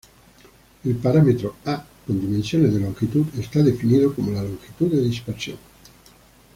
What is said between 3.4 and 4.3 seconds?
definido